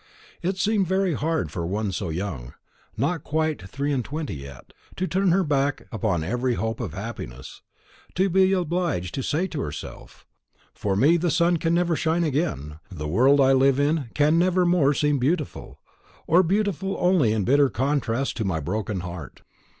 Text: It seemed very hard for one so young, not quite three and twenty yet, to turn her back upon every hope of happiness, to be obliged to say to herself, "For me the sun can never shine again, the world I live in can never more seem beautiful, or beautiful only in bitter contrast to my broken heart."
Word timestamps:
It 0.41 0.57
seemed 0.57 0.87
very 0.87 1.13
hard 1.13 1.51
for 1.51 1.63
one 1.63 1.91
so 1.91 2.09
young, 2.09 2.55
not 2.97 3.23
quite 3.23 3.69
three 3.69 3.93
and 3.93 4.03
twenty 4.03 4.33
yet, 4.33 4.73
to 4.95 5.05
turn 5.07 5.29
her 5.31 5.43
back 5.43 5.85
upon 5.91 6.23
every 6.23 6.55
hope 6.55 6.79
of 6.79 6.95
happiness, 6.95 7.61
to 8.15 8.27
be 8.27 8.51
obliged 8.51 9.13
to 9.13 9.21
say 9.21 9.45
to 9.49 9.61
herself, 9.61 10.25
"For 10.73 10.95
me 10.95 11.17
the 11.17 11.29
sun 11.29 11.57
can 11.57 11.75
never 11.75 11.95
shine 11.95 12.23
again, 12.23 12.79
the 12.89 13.07
world 13.07 13.39
I 13.39 13.53
live 13.53 13.79
in 13.79 14.09
can 14.15 14.39
never 14.39 14.65
more 14.65 14.95
seem 14.95 15.19
beautiful, 15.19 15.79
or 16.25 16.41
beautiful 16.41 16.97
only 16.99 17.31
in 17.31 17.43
bitter 17.43 17.69
contrast 17.69 18.35
to 18.37 18.43
my 18.43 18.59
broken 18.59 19.01
heart." 19.01 19.43